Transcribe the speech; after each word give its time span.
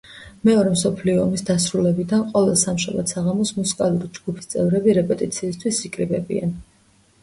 მეორე 0.47 0.69
მსოფლიო 0.75 1.21
ომის 1.25 1.45
დასრულებიდან 1.49 2.25
ყოველ 2.33 2.59
სამშაბათ 2.63 3.15
საღამოს 3.15 3.55
მუსიკალური 3.61 4.13
ჯგუფის 4.19 4.53
წევრები 4.57 5.01
რეპეტიციისთვის 5.03 5.87
იკრიბებიან. 5.95 6.63